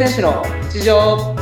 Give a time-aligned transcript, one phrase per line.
[0.00, 0.42] 選手の
[0.72, 1.36] 日常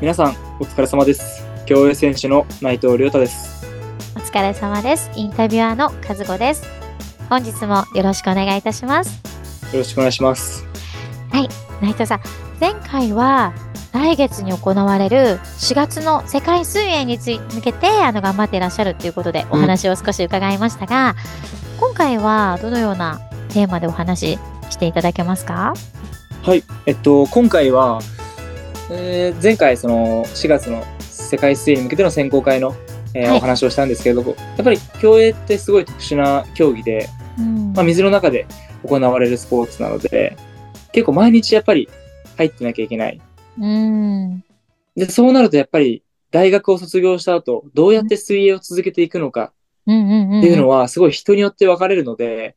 [0.00, 3.64] 皆さんお疲れ様です競泳選手の内藤亮太です
[4.16, 5.08] お疲れ様です。
[5.14, 6.64] インタビュアーの和子です。
[7.30, 9.22] 本日もよろしくお願いいたします。
[9.72, 10.64] よろしくお願いします
[11.30, 11.48] 内
[11.92, 12.20] 藤さん、
[12.58, 13.54] 前回は
[13.92, 21.14] 来月に行われる4月の世界水泳につい向けてあの頑張っていらっしゃるということでお話を少し伺いましたが、
[21.78, 24.38] 今回はどのようなテーマでお話し
[24.70, 25.74] していただけますか？
[26.42, 26.62] はい。
[26.86, 28.00] えっと今回は、
[28.90, 32.74] えー前回その4月の世界水泳に向けての選考会の、
[33.14, 33.38] えーはい。
[33.38, 37.72] お話をしたんですけれどもやっぱり競泳ってすごい特殊な競技で、うん。
[37.72, 38.46] まあ、水の中で
[38.86, 40.36] 行われるスポーツなので
[40.92, 41.88] 結構毎日やっぱり
[42.36, 43.20] 入ってなきゃいけない。
[43.58, 44.44] うん。
[44.96, 49.52] で、そうなるとやっぱり大学を卒業した後、どうやって水泳を続けていくのか
[49.86, 50.38] うんうんうん。
[50.40, 52.56] っていうのはすごい人によって分かれるので、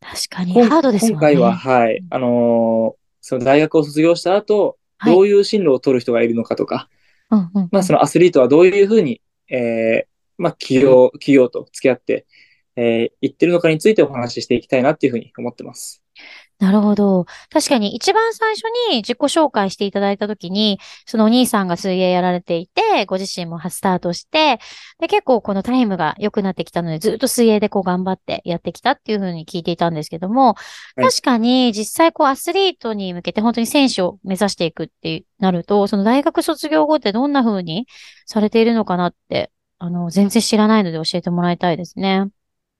[0.00, 1.12] 確かにハードですよね。
[1.14, 6.88] 今回は、はい、あのーその大学を卒業した後、はいどういう進路を取る人がいるのかとか、
[7.30, 12.26] うんうん、まあそのアスリートはどういうふうに、えーまあ企業、企業と付き合って、
[12.74, 16.02] えー、言ってるのかについてお話ししていきたいなっていうふうに思ってます。
[16.58, 17.24] なるほど。
[17.50, 24.58] 確かに一番最初に自己紹介していただいたときに、そのお兄さんが水泳やられていて、ご自身もスタートして、
[24.98, 30.54] で、結構このタイムが良くなってきたので、ずっと水泳でこう頑張ってやってきたっていうふうに聞いていたんですけども、
[30.96, 37.86] はい確かに実際こうアスリートに向けて本当に選手を目指していくってなると、その大学卒業後ってどんな風に
[38.26, 42.26] されているのかなって、あの、全然知らないので教えてもらいたいですね。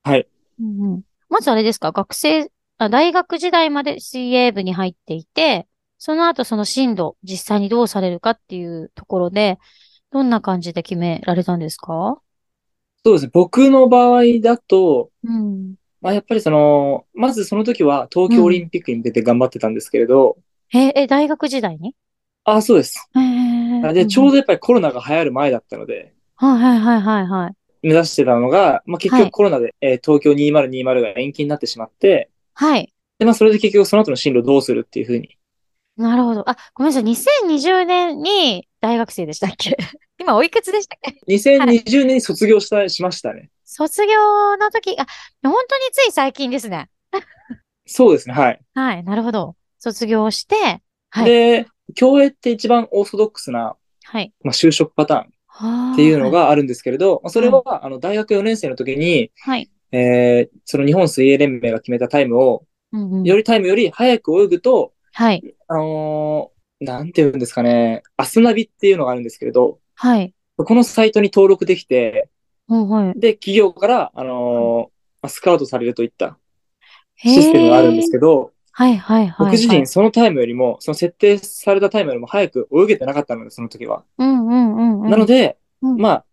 [0.02, 0.26] はい。
[0.60, 5.66] うんうんまずあれですか、学生、あ大学時代まで水泳部に入っていて、
[5.98, 9.58] その後その進路、実際にどうされるかっていうところで、
[10.10, 12.20] どんな感じで決められたんですか？
[13.04, 13.30] そうですね。
[13.32, 15.74] 僕の場合だと、うん。
[16.00, 20.38] まあやっぱりその、まずその時は東京オリンピックに向けて頑張ってたんですけれど、
[20.72, 21.94] え、え、大学時代に？
[22.44, 22.98] あ、そうです。
[23.14, 24.30] へーで、ちょうど。
[24.30, 27.55] どやっぱりコロナが流行る前だったので、はいはいはいはいはい。
[27.83, 32.30] 目指してたのが、まあ、結はい局コロナで、えー東京2020が延期になってしまって、
[32.61, 32.92] はい。
[33.20, 35.39] で、まあ、それで結局その後の進路どうするっていうふうに。
[35.96, 36.48] なるほど。
[36.51, 37.05] あ、ごめんなさい。
[37.05, 39.77] 2020年に大学生でしたっけ？
[40.19, 43.51] 今おいくつでしたっけ？2020年に卒業した、しましたね。
[43.64, 45.07] 卒業の時、あ、
[45.45, 46.91] 本当につい最近ですね。
[47.86, 48.61] そうですね、はい。
[48.74, 49.05] はい。
[49.05, 49.55] なるほど。
[49.79, 51.24] 卒業して、はい。
[51.27, 54.33] で、競泳って一番オーソドックスな、はい。
[54.42, 55.24] まあ、就職パターンっ
[55.92, 59.68] っていうの、があるんですけれど、まあそれは、あの、大学4年生の時に、はい。
[59.92, 65.54] えーその日本水泳連盟が決めたタイムを、うんうんよりタイムより早く泳ぐと、はい。
[65.68, 70.32] あのーなんて言うんですかね、アスナビっていうのがあるんですけれど、はい。
[70.56, 72.28] このサイトに登録できて、
[72.68, 73.18] うんはい。
[73.18, 74.90] で、企業から、あのー
[75.22, 76.38] まあスカウトされるといった
[77.16, 79.46] システムがあるんですけど、はいはいはい。
[79.46, 84.05] 僕自はい身そのタイムよりも、その設定されたタイムよりも早く泳げてなかったので、その時は。
[84.18, 85.10] うんうんうんうん。
[85.10, 86.24] なので、うんまあ、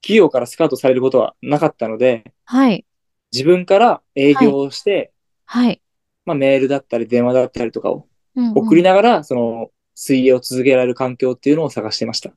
[0.00, 2.84] 企業からスカウトされることはなかったので、はい。
[3.32, 5.12] 自分から営業をして、
[5.46, 5.80] はい。
[6.24, 8.06] まあ、メールだったり電話だったりとかを
[8.36, 12.30] うんうん送りながら、その、水泳を続けられる環境っていうのを探してました。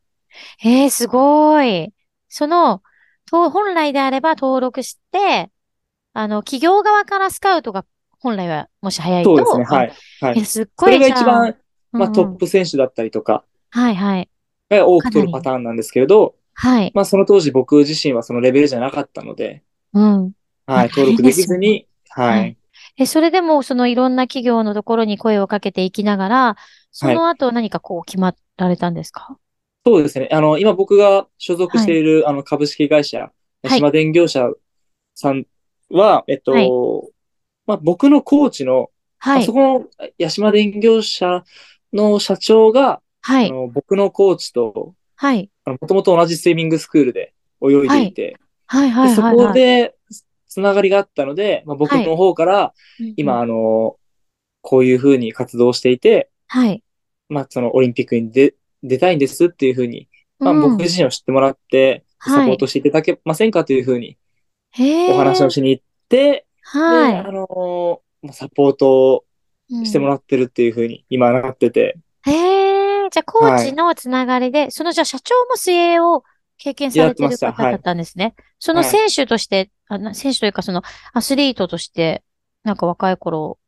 [0.63, 1.93] えー、すごい。
[2.27, 2.81] その、
[3.25, 5.49] と本来であれば登録して、
[6.13, 7.85] あの、企業側からスカウトが
[8.19, 9.37] 本来はもし早いと。
[9.37, 9.93] そうですね、はい。
[10.21, 10.39] はい。
[10.39, 11.55] え、すっごいそれが一番、
[11.91, 14.29] まあ、トッうんうんプ選手だったりとかはいはい。
[14.69, 16.91] が多く取るパターンなんですけれど、はい。
[16.93, 19.63] まあ、その当時僕自身はそのレベルじゃなかったので、
[19.93, 20.31] うん。
[20.65, 22.57] はい、登録できずに、ははいい。
[22.97, 26.57] え、それでも、そのいろんな企業のところに声をかけていきながら、
[26.91, 29.37] その後何かこう決まられたんですか？
[29.85, 30.29] そうですね。
[30.31, 33.31] あの、今僕が所属している、あの株式会社、
[33.63, 34.49] い島電業者
[35.13, 35.45] さん
[35.89, 36.69] は、えっと、はい
[37.67, 39.53] まあ、僕のコーチの、はいあそ。
[39.53, 39.85] この
[40.19, 41.43] 八島電業者
[41.91, 43.49] の社長が、はい。
[43.49, 45.49] あの僕のコーチと、はい。
[45.65, 48.37] もともと同じスイミングスクールで泳いでいて、
[48.67, 49.47] はいはいでそはいはい。
[49.47, 49.94] こで
[50.55, 52.73] つながりがあったので、まあ、僕の方から、
[53.17, 53.97] 今、うん、あの、
[54.61, 56.81] こういうふうに活動していて、はい。
[57.27, 60.07] まあ、そのオリンピックに出、出たいんですっていうふうに、
[60.39, 60.61] まあ、うん。
[60.61, 62.39] 僕自身を知ってもらって、はい。
[62.39, 64.17] サポートしていただけませんかというふうに
[65.11, 69.25] お話をしに行って、はで、あのサポート
[69.67, 69.85] い。
[69.85, 72.31] してもららってるっていうふうに今なってて、へ
[73.05, 76.23] え、じゃあ、コーチのつながりで、その、じゃあ、社長も水泳を
[76.65, 78.35] 経験されてる方だったんですね。
[78.59, 80.81] そのはい選手として、あな選手というか、その、
[81.13, 82.23] アスリートとして、
[82.63, 83.59] なんか若い頃、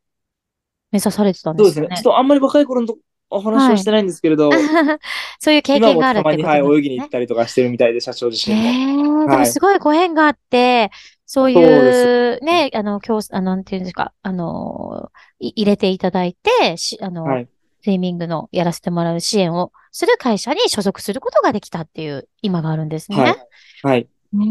[0.90, 1.86] 目指されてたんですかね？
[1.86, 2.02] そうですね。
[2.02, 2.94] ちょっとあんまり若い頃の
[3.30, 4.50] お話をしてないんですけれど、
[5.40, 8.62] そういう経験があるってたまに、はい、ことですね泳ぎに行ったりとかしてるみたいで、社長自身も。
[8.62, 10.90] へえ、でもはいすごいご縁があって、
[11.26, 17.48] そういそうう、ね、あの、教、あの、なんていうんですか、あの、い入れていただいて、し、あの、はい。
[17.88, 23.16] スイミングのやらせてもらう支援をする会社に所属することができたっていう今があるんですね。
[23.16, 23.36] はい。
[23.82, 24.08] はい。
[24.34, 24.46] ね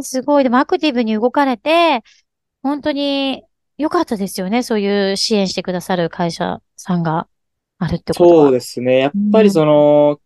[0.00, 0.44] え、すごい。
[0.44, 2.02] でもアクティブに動かれて、
[2.62, 3.42] 本当に
[3.78, 4.62] 良かったですよね。
[4.62, 7.26] そういう支援してくださる会社さんが
[7.78, 8.44] あるってことは。
[8.44, 8.98] そうですね。
[8.98, 10.20] やっぱりその、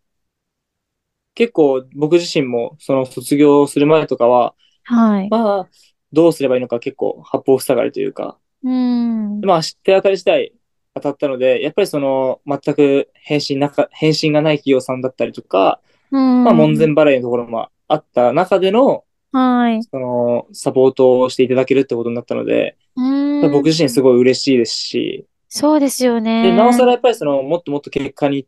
[1.35, 4.53] 結構僕自身もその卒業する前とかは、
[4.83, 5.29] はい。
[5.29, 5.69] まあ、
[6.11, 9.39] どうすればいいのか結構八方塞がりというか、うん。
[9.39, 10.53] まあ、知って当たり次第
[10.95, 15.79] 当たったので、やっぱりその、全く返信なか、返信がない企業さんだったりとか、
[16.11, 16.43] うん。
[16.43, 19.83] まあ、門前払いのところもあった中での、はい。
[19.83, 23.51] その、サポートをしていただけるってことになったので、うん。
[23.51, 25.25] 僕自身すごい嬉しいですし、
[25.55, 26.41] そうですよね。
[26.41, 28.47] で、なおさらやっぱりその、もっともっと結果に、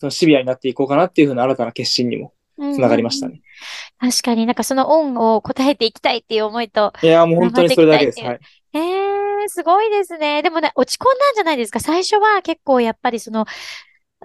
[0.00, 3.40] そのシビアになっていこうかなっていうふうな新たな決心にもつながりましたね。
[4.00, 8.20] 確かになんかその恩を答えていきたいっていう思いと、いや、もう本当にそれだけです。
[8.20, 8.40] はい。
[9.42, 10.42] ええすごいですね。
[10.42, 11.80] でもね、落ち込んだんじゃないですか。
[11.80, 13.46] 最初は結構やっぱりその、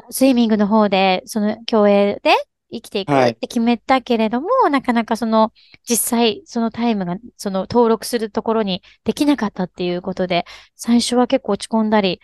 [0.09, 2.31] スイミングの方で、その競泳で
[2.71, 5.51] 生きていくはいって決めたけれども、なかなかその、
[5.89, 12.21] 実際そのタイムが、その登録するところにできなかったっていうことで、最初は結構落ち込んだり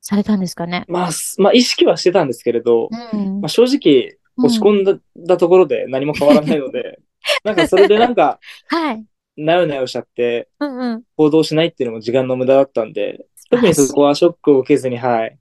[0.00, 0.84] されたんですかね。
[0.88, 7.00] まあ、すまあ、意識はしてたんですけれど、うんまあ、正直、落ち込んだ,、だところで何も変わらないので、
[7.44, 8.38] なんかそれでなんか、
[8.68, 9.04] はい。
[9.36, 11.02] なよなよしちゃって、うんうん。
[11.16, 15.38] 行動しないっていうのも時間の無駄だったんで、特にそこはショックを受けずに、はい。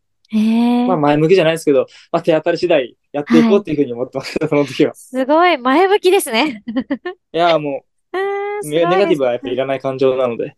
[0.87, 4.93] まあ前向きじゃないですけど、まあ手当たり次第やっていこうっていうふうに思ってました、その時は。
[4.93, 6.63] すごい前向きですね。
[7.33, 7.83] いや、も
[8.13, 8.17] え
[8.63, 10.55] ーう、ネガティブはやっぱりいらない感情なので。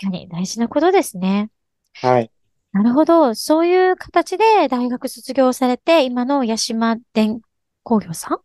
[0.00, 1.50] 確かに大事なことですね。
[1.94, 2.30] はい。
[2.72, 3.34] なるほど。
[3.34, 7.40] そういう形で大学卒業されて、今の八島電
[7.82, 8.38] 工業さん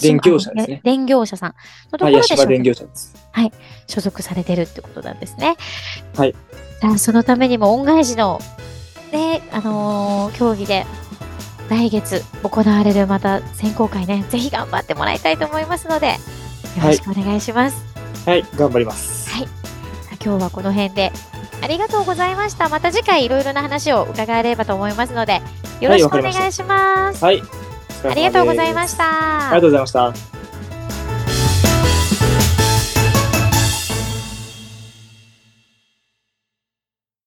[0.00, 1.54] 電業者ですねあ電業者さん
[1.92, 3.14] のとはい、ころで所八島電属業者です。
[3.86, 5.56] 所属されてるってことなんですね。
[6.16, 6.34] はい。
[6.80, 8.40] じゃあ、そのためにも恩返しの、
[9.12, 10.86] ね、あのー競技で、
[11.68, 16.14] 来月行われるまた選考会ね、ぜひ頑張ってもらいたいと思いますので、よ
[16.84, 17.84] ろしくお願いします。
[18.26, 19.20] はい、頑張ります。
[20.22, 21.12] 今日はこの辺で
[21.62, 22.68] ありがとうございました。
[22.68, 25.40] また次回いろいろな話を伺えればと思いますので、
[25.80, 27.24] よろしくお願いします。
[27.24, 27.42] はい。
[28.04, 29.48] ありがとうございました。
[29.48, 30.39] ありがとうございました。